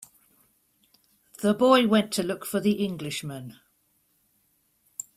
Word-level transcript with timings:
The 1.43 1.53
boy 1.53 1.85
went 1.87 2.11
to 2.13 2.23
look 2.23 2.43
for 2.43 2.59
the 2.59 2.83
Englishman. 2.83 3.59